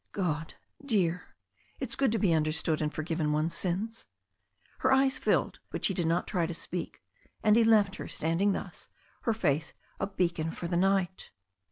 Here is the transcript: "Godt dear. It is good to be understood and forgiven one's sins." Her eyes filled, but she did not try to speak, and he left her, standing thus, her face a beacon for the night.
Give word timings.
"Godt 0.13 0.55
dear. 0.83 1.35
It 1.79 1.89
is 1.89 1.95
good 1.95 2.11
to 2.11 2.17
be 2.17 2.33
understood 2.33 2.81
and 2.81 2.91
forgiven 2.91 3.31
one's 3.31 3.53
sins." 3.53 4.07
Her 4.79 4.91
eyes 4.91 5.19
filled, 5.19 5.59
but 5.69 5.85
she 5.85 5.93
did 5.93 6.07
not 6.07 6.25
try 6.25 6.47
to 6.47 6.55
speak, 6.55 7.03
and 7.43 7.55
he 7.55 7.63
left 7.63 7.97
her, 7.97 8.07
standing 8.07 8.53
thus, 8.53 8.87
her 9.25 9.33
face 9.35 9.73
a 9.99 10.07
beacon 10.07 10.49
for 10.49 10.67
the 10.67 10.75
night. 10.75 11.29